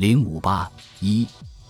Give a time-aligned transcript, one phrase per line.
[0.00, 0.66] 零五八
[1.00, 1.26] 一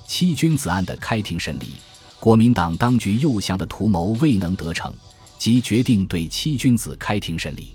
[0.06, 1.72] 七君子案的开庭审理，
[2.20, 4.94] 国民党当局诱降的图谋未能得逞，
[5.36, 7.74] 即决定对七君子开庭审理。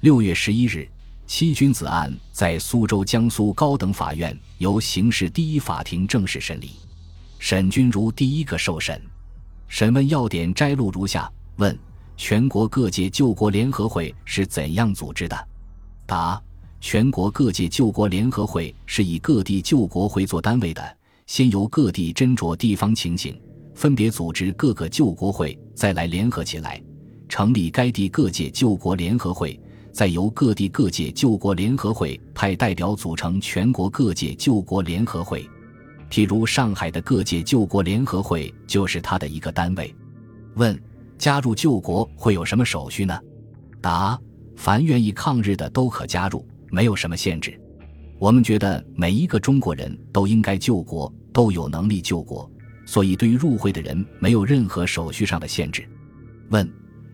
[0.00, 0.86] 六月十一日，
[1.26, 6.72] 七君子案在苏州江苏高等法院由刑事第一法庭正式审理，
[7.38, 9.00] 沈钧儒第一个受审。
[9.66, 11.26] 审问要点摘录如下：
[11.56, 11.74] 问：
[12.18, 15.48] 全国各界救国联合会是怎样组织的？
[16.04, 16.38] 答：
[16.88, 20.96] 全国各界救国联合会是以各地救国会做单位的，
[21.26, 23.36] 先由各地斟酌地方情形，
[23.74, 26.80] 分别组织各个救国会，再来联合起来，
[27.28, 29.60] 成立该地各界救国联合会，
[29.90, 35.44] 再由各地各界救国联合会派代表组成全国各界救国联合会。
[36.08, 39.92] 譬如上海的各界救国联合会就是他的一个单位。
[40.54, 40.80] 问：
[41.18, 43.18] 加入救国会有什么手续呢？
[43.80, 44.16] 答：
[44.54, 47.58] 凡愿意抗日的都可加入，没有什么限制。
[48.18, 52.50] 我们觉得每一个中国人都应该救国，都有能力救国，
[52.84, 55.88] 所以对于入会的人没有任何手续上的限制。
[56.50, 56.68] 问：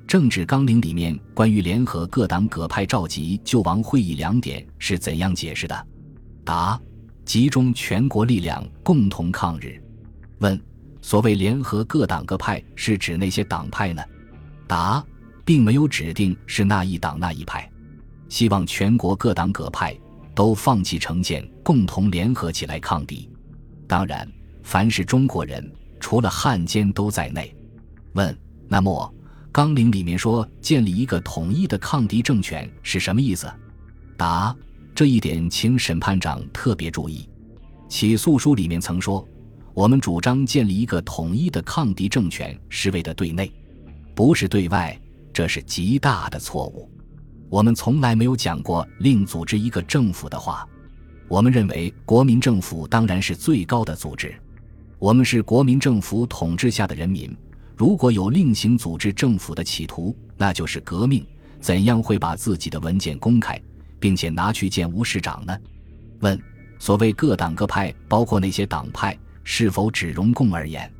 [0.07, 5.87] 政治纲领里面关于联合各党各派召集救亡会议两点是怎样解释的？
[6.45, 6.81] 答：
[7.25, 9.83] 集中全国力量共同抗日。
[10.39, 10.61] 问：
[11.01, 14.03] 所谓联合各党各派是指那些党派呢？
[14.67, 15.05] 答。
[15.45, 17.69] 并没有指定是那一党那一派，
[18.33, 19.95] 希望全国各党各派
[20.35, 23.29] 都放弃成见，共同联合起来抗敌。
[23.87, 24.27] 当然，
[24.63, 27.55] 凡是中国人，除了汉奸都在内。
[28.15, 28.35] 问：
[28.69, 29.15] 那么
[29.53, 33.53] 纲领里面说建立一个统一的抗敌政权是什么意思？
[34.17, 34.57] 答：
[34.95, 37.29] 这一点请审判长特别注意。
[37.87, 39.29] 起诉书里面曾说，
[39.75, 43.53] 我们主张建立一个统一的抗敌政权是为了对内，
[44.15, 44.99] 不是对外。
[45.35, 46.91] 这是极大的错误，
[47.53, 50.67] 我们从来没有讲过另组织一个政府的话。
[51.29, 54.35] 我们认为国民政府当然是最高的组织，
[54.99, 57.31] 我们是国民政府统治下的人民。
[57.77, 61.23] 如果有另行组织政府的企图，那就是革命。
[61.61, 63.61] 怎样会把自己的文件公开，
[64.01, 65.55] 并且拿去见吴市长呢？
[66.21, 66.41] 问：
[66.79, 70.91] 所谓各党各派，包括那些党派，是否只容共而言？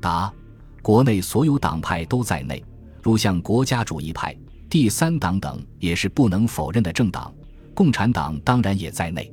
[0.00, 0.32] 答：
[0.80, 2.64] 国内所有党派都在内。
[3.02, 4.34] 如像国家主义派、
[4.70, 7.34] 第三党等，也是不能否认的政党。
[7.74, 9.30] 共产党当然也在内。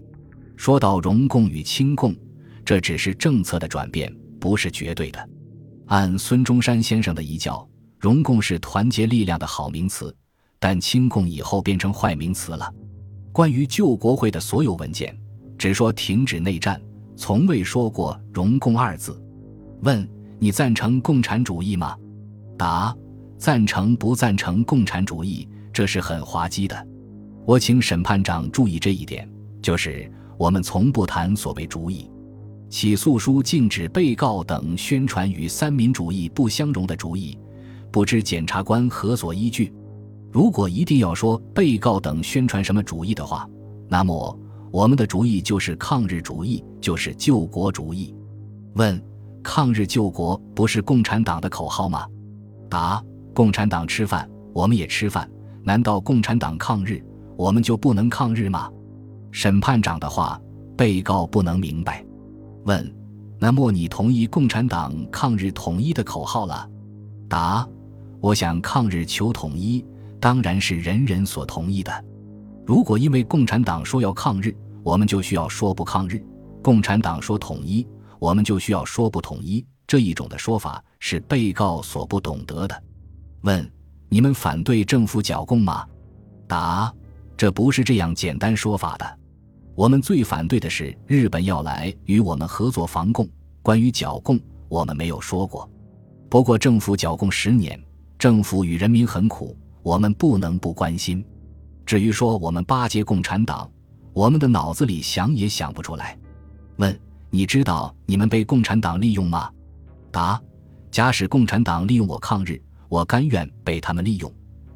[0.56, 2.16] 说到容共与亲共，
[2.66, 5.30] 这只是政策的转变，不是绝对的。
[5.86, 7.66] 按孙中山先生的遗教，
[8.00, 10.14] 容共是团结力量的好名词，
[10.58, 12.74] 但亲共以后变成坏名词了。
[13.32, 15.16] 关于救国会的所有文件，
[15.56, 16.82] 只说停止内战，
[17.16, 19.22] 从未说过容共二字。
[19.84, 20.10] 问
[20.40, 21.96] 你赞成共产主义吗？
[22.58, 22.96] 答。
[23.38, 26.88] 赞成不赞成共产主义，这是很滑稽的。
[27.46, 29.30] 我请审判长注意这一点，
[29.62, 32.10] 就是我们从不谈所谓主义。
[32.70, 37.40] 起诉书禁止被告等宣传与三民主义不相容的主义，
[37.92, 39.72] 不知检察官何所依据？
[40.32, 43.48] 如果一定要说被告等宣传什么主义的话，
[43.88, 44.38] 那么
[44.72, 48.14] 我们的主义就是抗日主义，就是救国主义。
[48.74, 49.02] 问：
[49.42, 52.06] 抗日救国不是共产党的口号吗？
[52.70, 53.02] 答。
[53.38, 55.30] 共产党吃饭，我们也吃饭。
[55.62, 57.00] 难道共产党抗日，
[57.38, 58.68] 我们就不能抗日吗？
[59.32, 60.42] 审判长的话，
[60.76, 62.04] 被告不能明白。
[62.66, 62.92] 问：
[63.38, 66.68] 那么你同意共产党抗日统一的口号了？
[67.30, 67.64] 答：
[68.22, 69.86] 我想抗日求统一，
[70.20, 71.92] 当然是人人所同意的。
[72.66, 76.18] 如果因为共产党说要抗日，我们就需要说不抗日；
[76.64, 77.88] 共产党说统一，
[78.18, 79.64] 我们就需要说不统一。
[79.86, 82.84] 这一种的说法是被告所不懂得的。
[83.48, 83.66] 问：
[84.10, 85.88] 你们反对政府剿共吗？
[86.50, 86.94] 答：
[87.38, 89.20] 这不是这样简单说法的。
[89.74, 93.26] 我们最反对的是日本要来与我们合作防共。
[93.62, 94.38] 关于剿共，
[94.68, 95.70] 我们没有说过。
[96.28, 97.82] 不过政府剿共十年，
[98.20, 101.24] 政府与人民很苦，我们不能不关心。
[101.86, 103.72] 至于说我们巴结共产党，
[104.12, 106.18] 我们的脑子里想也想不出来。
[106.80, 109.50] 问：你知道你们被共产党利用吗？
[110.12, 110.38] 答：
[110.92, 112.62] 假使共产党利用我抗日。
[112.90, 114.32] 我甘愿被他们利用，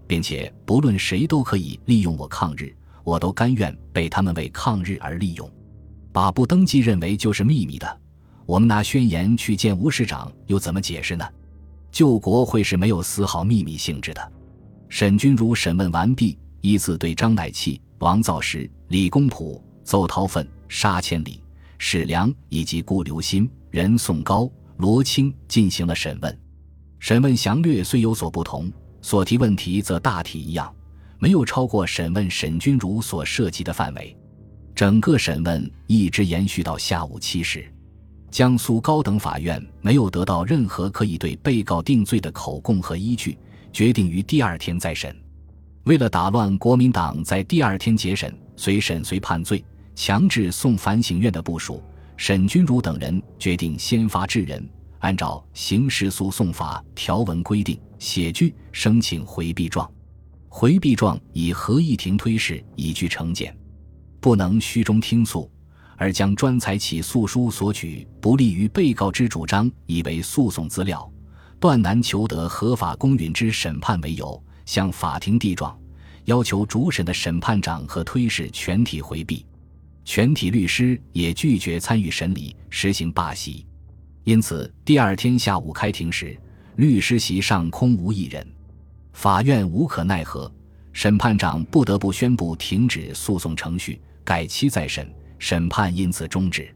[0.07, 5.49] 并且不论谁都可以利用我抗日，我都甘愿被他们为抗日而利用。
[6.11, 7.99] 把不登记认为就是秘密的，
[8.45, 11.25] 我们拿宣言去见吴市长，又怎么解释呢？
[11.91, 14.31] 救国会是没有丝毫秘密性质的。
[14.89, 21.41] 沈钧儒审问完毕，依次对张乃器、王造时、李公朴、邹韬奋、沙千里、
[21.77, 26.39] 史良以及顾留心、任颂高、罗清进行了审问。
[27.01, 28.71] 审问详略虽有所不同，
[29.01, 30.71] 所提问题则大体一样，
[31.17, 34.15] 没有超过审问沈钧儒所涉及的范围。
[34.75, 37.65] 整个审问一直延续到下午七时。
[38.29, 43.35] 江苏高等法院没有得到任何可以对被告定罪的口供和依据，
[43.73, 45.13] 决定于第二天再审。
[45.85, 49.65] 为了打乱国民党在第二天结审、随审随判罪、
[49.95, 51.81] 强制送反省院的部署，
[52.15, 54.63] 沈钧儒等人决定先发制人，
[55.01, 59.89] 按照刑事诉讼法条文规定，写具申请回避状。
[60.47, 63.55] 回避状以合议庭推事以据成见，
[64.19, 65.49] 不能虚中听诉。
[65.97, 71.07] 而将专采起诉书所举不利于被告之主张以为诉讼资料，
[71.59, 75.79] 断难求得合法公允之审判为由，向法庭递状，
[76.25, 79.45] 要求主审的审判长和推事全体回避。
[80.03, 83.63] 全体律师也拒绝参与审理，实行罢席。
[84.23, 86.37] 因此，第二天下午开庭时，
[86.75, 88.45] 律师席上空无一人。
[89.13, 90.51] 法院无可奈何，
[90.93, 95.11] 审判长不得不宣布停止诉讼程序，改期再审。
[95.39, 96.71] 审判因此终止。